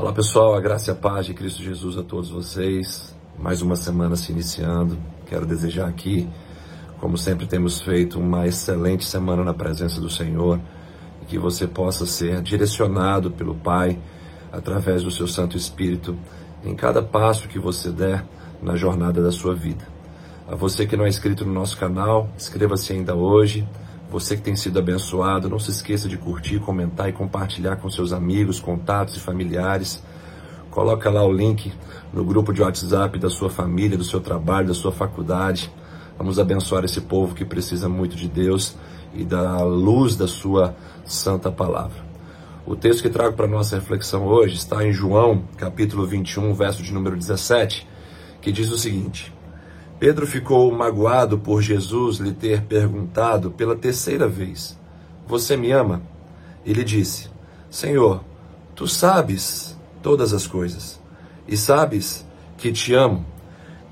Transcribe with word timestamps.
Olá 0.00 0.14
pessoal, 0.14 0.54
a 0.54 0.60
graça 0.62 0.90
e 0.90 0.92
a 0.92 0.96
paz 0.96 1.26
de 1.26 1.34
Cristo 1.34 1.62
Jesus 1.62 1.98
a 1.98 2.02
todos 2.02 2.30
vocês. 2.30 3.14
Mais 3.38 3.60
uma 3.60 3.76
semana 3.76 4.16
se 4.16 4.32
iniciando. 4.32 4.96
Quero 5.26 5.44
desejar 5.44 5.86
aqui, 5.86 6.26
como 6.98 7.18
sempre 7.18 7.44
temos 7.44 7.82
feito, 7.82 8.18
uma 8.18 8.46
excelente 8.46 9.04
semana 9.04 9.44
na 9.44 9.52
presença 9.52 10.00
do 10.00 10.08
Senhor 10.08 10.58
e 11.20 11.26
que 11.26 11.38
você 11.38 11.66
possa 11.66 12.06
ser 12.06 12.40
direcionado 12.40 13.30
pelo 13.30 13.54
Pai 13.54 13.98
através 14.50 15.02
do 15.02 15.10
seu 15.10 15.28
Santo 15.28 15.54
Espírito 15.54 16.16
em 16.64 16.74
cada 16.74 17.02
passo 17.02 17.46
que 17.46 17.58
você 17.58 17.90
der 17.90 18.24
na 18.62 18.76
jornada 18.76 19.22
da 19.22 19.30
sua 19.30 19.54
vida. 19.54 19.86
A 20.48 20.54
você 20.54 20.86
que 20.86 20.96
não 20.96 21.04
é 21.04 21.10
inscrito 21.10 21.44
no 21.44 21.52
nosso 21.52 21.76
canal, 21.76 22.26
inscreva-se 22.38 22.90
ainda 22.90 23.14
hoje. 23.14 23.68
Você 24.10 24.36
que 24.36 24.42
tem 24.42 24.56
sido 24.56 24.76
abençoado, 24.80 25.48
não 25.48 25.60
se 25.60 25.70
esqueça 25.70 26.08
de 26.08 26.18
curtir, 26.18 26.58
comentar 26.58 27.08
e 27.08 27.12
compartilhar 27.12 27.76
com 27.76 27.88
seus 27.88 28.12
amigos, 28.12 28.58
contatos 28.58 29.16
e 29.16 29.20
familiares. 29.20 30.02
Coloca 30.68 31.08
lá 31.08 31.24
o 31.24 31.32
link 31.32 31.72
no 32.12 32.24
grupo 32.24 32.52
de 32.52 32.60
WhatsApp 32.60 33.20
da 33.20 33.30
sua 33.30 33.48
família, 33.48 33.96
do 33.96 34.02
seu 34.02 34.20
trabalho, 34.20 34.66
da 34.66 34.74
sua 34.74 34.90
faculdade. 34.90 35.70
Vamos 36.18 36.40
abençoar 36.40 36.84
esse 36.84 37.00
povo 37.02 37.36
que 37.36 37.44
precisa 37.44 37.88
muito 37.88 38.16
de 38.16 38.28
Deus 38.28 38.76
e 39.14 39.24
da 39.24 39.62
luz 39.62 40.16
da 40.16 40.26
sua 40.26 40.74
santa 41.04 41.52
palavra. 41.52 42.04
O 42.66 42.74
texto 42.74 43.02
que 43.02 43.10
trago 43.10 43.36
para 43.36 43.46
nossa 43.46 43.76
reflexão 43.76 44.26
hoje 44.26 44.56
está 44.56 44.84
em 44.84 44.92
João, 44.92 45.44
capítulo 45.56 46.04
21, 46.04 46.52
verso 46.52 46.82
de 46.82 46.92
número 46.92 47.16
17, 47.16 47.86
que 48.40 48.50
diz 48.50 48.72
o 48.72 48.78
seguinte: 48.78 49.32
Pedro 50.00 50.26
ficou 50.26 50.72
magoado 50.72 51.38
por 51.38 51.60
Jesus 51.60 52.16
lhe 52.16 52.32
ter 52.32 52.62
perguntado 52.62 53.50
pela 53.50 53.76
terceira 53.76 54.26
vez: 54.26 54.78
Você 55.28 55.58
me 55.58 55.70
ama? 55.70 56.00
Ele 56.64 56.82
disse: 56.82 57.28
Senhor, 57.68 58.24
tu 58.74 58.88
sabes 58.88 59.78
todas 60.02 60.32
as 60.32 60.46
coisas 60.46 60.98
e 61.46 61.54
sabes 61.54 62.26
que 62.56 62.72
te 62.72 62.94
amo. 62.94 63.26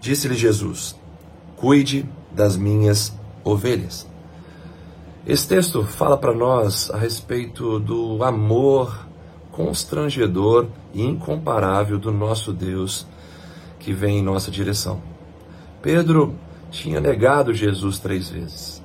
Disse-lhe 0.00 0.34
Jesus: 0.34 0.96
Cuide 1.56 2.08
das 2.32 2.56
minhas 2.56 3.12
ovelhas. 3.44 4.08
Esse 5.26 5.46
texto 5.46 5.84
fala 5.84 6.16
para 6.16 6.32
nós 6.32 6.90
a 6.90 6.96
respeito 6.96 7.78
do 7.78 8.24
amor 8.24 9.06
constrangedor 9.52 10.68
e 10.94 11.02
incomparável 11.02 11.98
do 11.98 12.10
nosso 12.10 12.50
Deus 12.50 13.06
que 13.78 13.92
vem 13.92 14.20
em 14.20 14.22
nossa 14.22 14.50
direção. 14.50 15.17
Pedro 15.82 16.34
tinha 16.70 17.00
negado 17.00 17.54
Jesus 17.54 17.98
três 17.98 18.28
vezes. 18.28 18.82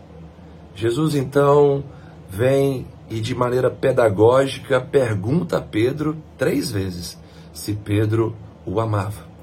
Jesus 0.76 1.16
então 1.16 1.84
vem 2.30 2.88
e 3.10 3.20
de 3.20 3.36
maneira 3.36 3.70
pedagógica 3.70 4.82
pergunta 4.82 5.58
a 5.58 5.62
Pedro 5.62 6.18
três 6.38 6.72
vezes 6.72 7.18
se 7.54 7.74
Pedro 7.74 8.36
o 8.66 8.80
amava. 8.80 9.34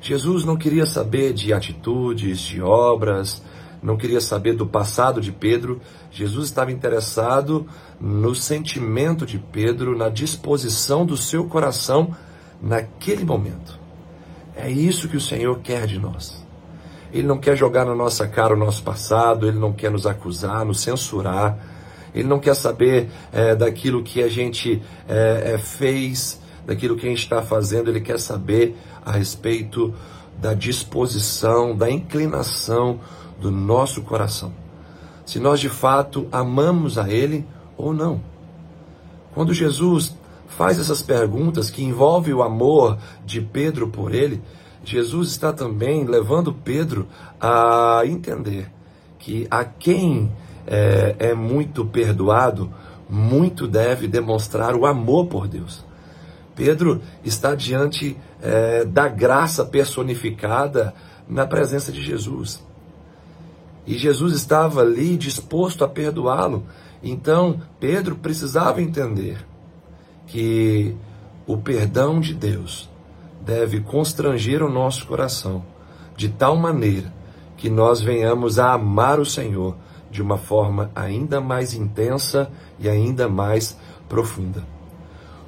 Jesus 0.00 0.44
não 0.44 0.56
queria 0.56 0.86
saber 0.86 1.32
de 1.32 1.52
atitudes, 1.52 2.40
de 2.40 2.60
obras, 2.60 3.42
não 3.82 3.96
queria 3.96 4.20
saber 4.20 4.54
do 4.54 4.66
passado 4.66 5.20
de 5.20 5.32
Pedro. 5.32 5.80
Jesus 6.10 6.48
estava 6.48 6.70
interessado 6.70 7.66
no 8.00 8.34
sentimento 8.34 9.24
de 9.24 9.38
Pedro, 9.38 9.96
na 9.96 10.08
disposição 10.08 11.06
do 11.06 11.16
seu 11.16 11.44
coração 11.46 12.14
naquele 12.60 13.24
momento. 13.24 13.78
É 14.54 14.70
isso 14.70 15.08
que 15.08 15.16
o 15.16 15.20
Senhor 15.20 15.58
quer 15.60 15.86
de 15.86 15.98
nós. 15.98 16.45
Ele 17.12 17.26
não 17.26 17.38
quer 17.38 17.56
jogar 17.56 17.84
na 17.84 17.94
nossa 17.94 18.26
cara 18.26 18.54
o 18.54 18.56
nosso 18.56 18.82
passado, 18.82 19.46
ele 19.48 19.58
não 19.58 19.72
quer 19.72 19.90
nos 19.90 20.06
acusar, 20.06 20.64
nos 20.64 20.80
censurar, 20.80 21.58
ele 22.14 22.28
não 22.28 22.38
quer 22.38 22.54
saber 22.54 23.08
é, 23.32 23.54
daquilo 23.54 24.02
que 24.02 24.22
a 24.22 24.28
gente 24.28 24.82
é, 25.08 25.54
é, 25.54 25.58
fez, 25.58 26.40
daquilo 26.66 26.96
que 26.96 27.06
a 27.06 27.08
gente 27.08 27.22
está 27.22 27.42
fazendo, 27.42 27.90
ele 27.90 28.00
quer 28.00 28.18
saber 28.18 28.76
a 29.04 29.12
respeito 29.12 29.94
da 30.38 30.52
disposição, 30.52 31.76
da 31.76 31.90
inclinação 31.90 33.00
do 33.40 33.50
nosso 33.50 34.02
coração. 34.02 34.52
Se 35.24 35.38
nós 35.38 35.60
de 35.60 35.68
fato 35.68 36.26
amamos 36.30 36.98
a 36.98 37.08
Ele 37.10 37.44
ou 37.76 37.92
não. 37.92 38.20
Quando 39.34 39.52
Jesus 39.52 40.16
faz 40.46 40.78
essas 40.78 41.02
perguntas 41.02 41.68
que 41.68 41.84
envolvem 41.84 42.32
o 42.32 42.42
amor 42.42 42.98
de 43.24 43.40
Pedro 43.40 43.88
por 43.88 44.14
Ele, 44.14 44.40
Jesus 44.86 45.30
está 45.30 45.52
também 45.52 46.04
levando 46.04 46.52
Pedro 46.52 47.08
a 47.40 48.02
entender 48.04 48.70
que 49.18 49.46
a 49.50 49.64
quem 49.64 50.30
é, 50.66 51.16
é, 51.18 51.34
muito 51.34 51.84
perdoado, 51.84 52.72
muito 53.08 53.66
deve 53.66 54.06
demonstrar 54.06 54.76
o 54.76 54.86
amor 54.86 55.26
por 55.26 55.48
Deus. 55.48 55.84
Pedro 56.54 57.02
está 57.24 57.54
diante 57.54 58.16
é, 58.40 58.84
da 58.84 59.08
graça 59.08 59.64
personificada 59.64 60.94
na 61.28 61.46
presença 61.46 61.90
de 61.90 62.02
Jesus. 62.02 62.64
E 63.86 63.98
Jesus 63.98 64.34
estava 64.34 64.80
ali 64.80 65.16
disposto 65.16 65.84
a 65.84 65.88
perdoá-lo. 65.88 66.64
Então, 67.02 67.60
Pedro 67.78 68.16
precisava 68.16 68.80
entender 68.80 69.44
que 70.26 70.96
o 71.46 71.56
perdão 71.56 72.20
de 72.20 72.34
Deus 72.34 72.88
deve 73.46 73.80
constranger 73.80 74.60
o 74.60 74.68
nosso 74.68 75.06
coração 75.06 75.64
de 76.16 76.28
tal 76.28 76.56
maneira 76.56 77.14
que 77.56 77.70
nós 77.70 78.00
venhamos 78.00 78.58
a 78.58 78.72
amar 78.72 79.20
o 79.20 79.24
Senhor 79.24 79.76
de 80.10 80.20
uma 80.20 80.36
forma 80.36 80.90
ainda 80.96 81.40
mais 81.40 81.72
intensa 81.72 82.50
e 82.78 82.88
ainda 82.88 83.28
mais 83.28 83.78
profunda. 84.08 84.64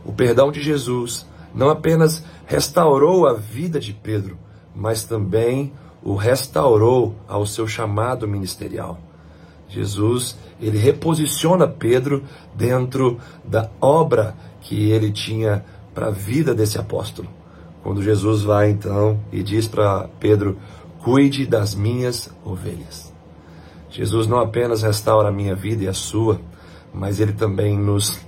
O 0.05 0.13
perdão 0.13 0.53
de 0.53 0.63
Jesus 0.63 1.27
não 1.53 1.71
apenas 1.71 2.23
restaurou 2.47 3.27
a 3.27 3.35
vida 3.35 3.81
de 3.81 3.93
Pedro, 3.93 4.39
mas 4.75 5.03
também 5.03 5.73
o 6.01 6.15
restaurou 6.15 7.17
ao 7.27 7.45
seu 7.45 7.67
chamado 7.67 8.29
ministerial. 8.29 8.99
Jesus, 9.69 10.39
ele 10.61 10.79
reposiciona 10.79 11.67
Pedro 11.67 12.23
dentro 12.55 13.19
da 13.45 13.69
obra 13.81 14.37
que 14.61 14.91
ele 14.91 15.11
tinha 15.11 15.65
para 15.93 16.07
a 16.07 16.11
vida 16.11 16.55
desse 16.55 16.79
apóstolo. 16.79 17.38
Quando 17.89 18.03
Jesus 18.03 18.43
vai 18.43 18.69
então 18.69 19.19
e 19.33 19.43
diz 19.43 19.67
para 19.67 20.11
Pedro: 20.21 20.59
Cuide 21.03 21.47
das 21.47 21.75
minhas 21.75 22.31
ovelhas. 22.45 23.11
Jesus 23.89 24.27
não 24.27 24.41
apenas 24.41 24.83
restaura 24.83 25.31
a 25.31 25.33
minha 25.33 25.55
vida 25.55 25.85
e 25.85 25.89
a 25.89 25.95
sua, 25.95 26.39
mas 26.93 27.19
ele 27.19 27.33
também 27.33 27.79
nos 27.79 28.21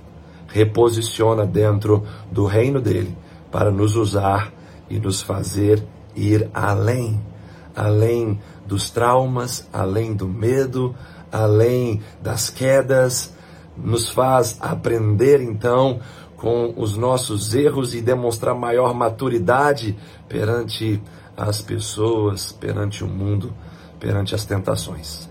reposiciona 0.47 1.45
dentro 1.45 2.03
do 2.31 2.47
reino 2.47 2.81
dele 2.81 3.15
para 3.51 3.69
nos 3.69 3.95
usar 3.95 4.51
e 4.89 4.99
nos 4.99 5.21
fazer 5.21 5.83
ir 6.15 6.49
além 6.55 7.21
além 7.75 8.39
dos 8.65 8.89
traumas, 8.89 9.69
além 9.71 10.15
do 10.15 10.27
medo, 10.27 10.95
além 11.31 12.01
das 12.19 12.49
quedas, 12.49 13.31
nos 13.77 14.09
faz 14.09 14.57
aprender 14.59 15.39
então 15.39 15.99
com 16.41 16.73
os 16.75 16.97
nossos 16.97 17.53
erros 17.53 17.93
e 17.93 18.01
demonstrar 18.01 18.55
maior 18.55 18.95
maturidade 18.95 19.95
perante 20.27 20.99
as 21.37 21.61
pessoas, 21.61 22.51
perante 22.51 23.03
o 23.03 23.07
mundo, 23.07 23.53
perante 23.99 24.33
as 24.33 24.43
tentações. 24.43 25.29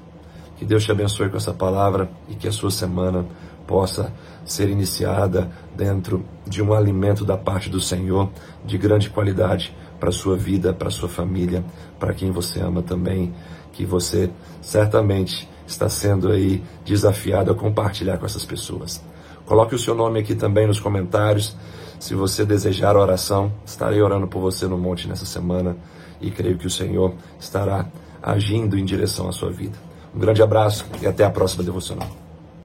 Que 0.57 0.65
Deus 0.65 0.85
te 0.85 0.93
abençoe 0.93 1.29
com 1.29 1.37
essa 1.37 1.53
palavra 1.53 2.09
e 2.29 2.37
que 2.37 2.47
a 2.47 2.53
sua 2.53 2.71
semana 2.71 3.27
possa 3.67 4.13
ser 4.45 4.69
iniciada 4.69 5.51
dentro 5.77 6.25
de 6.47 6.63
um 6.63 6.73
alimento 6.73 7.25
da 7.25 7.37
parte 7.37 7.69
do 7.69 7.81
Senhor 7.81 8.31
de 8.65 8.79
grande 8.79 9.11
qualidade 9.11 9.77
para 9.99 10.11
a 10.11 10.13
sua 10.13 10.37
vida, 10.37 10.73
para 10.73 10.87
a 10.87 10.93
sua 10.93 11.09
família, 11.09 11.65
para 11.99 12.15
quem 12.15 12.31
você 12.31 12.61
ama 12.61 12.83
também, 12.83 13.35
que 13.73 13.85
você 13.85 14.31
certamente 14.63 15.49
está 15.67 15.89
sendo 15.89 16.31
aí 16.31 16.63
desafiado 16.85 17.51
a 17.51 17.55
compartilhar 17.55 18.17
com 18.17 18.27
essas 18.27 18.45
pessoas. 18.45 19.03
Coloque 19.51 19.75
o 19.75 19.79
seu 19.81 19.97
nome 19.97 20.21
aqui 20.21 20.37
também 20.37 20.65
nos 20.65 20.79
comentários. 20.79 21.57
Se 21.99 22.15
você 22.15 22.45
desejar 22.45 22.97
oração, 22.97 23.53
estarei 23.67 24.01
orando 24.01 24.29
por 24.29 24.39
você 24.39 24.69
no 24.69 24.79
monte 24.79 25.09
nessa 25.09 25.27
semana 25.27 25.77
e 26.21 26.31
creio 26.31 26.57
que 26.57 26.69
o 26.69 26.71
Senhor 26.71 27.15
estará 27.37 27.87
agindo 28.23 28.79
em 28.79 28.85
direção 28.85 29.29
à 29.29 29.33
sua 29.33 29.51
vida. 29.51 29.77
Um 30.15 30.21
grande 30.21 30.41
abraço 30.41 30.87
e 31.03 31.07
até 31.09 31.25
a 31.25 31.31
próxima 31.31 31.65
devocional. 31.65 32.20